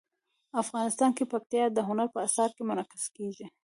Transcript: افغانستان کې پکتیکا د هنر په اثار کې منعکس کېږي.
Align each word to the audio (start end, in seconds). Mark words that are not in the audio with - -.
افغانستان 0.61 1.11
کې 1.17 1.29
پکتیکا 1.31 1.67
د 1.73 1.79
هنر 1.87 2.07
په 2.13 2.19
اثار 2.27 2.49
کې 2.55 2.63
منعکس 2.69 3.03
کېږي. 3.15 3.45